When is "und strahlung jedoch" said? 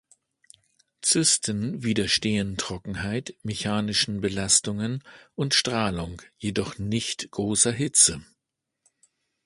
5.35-6.79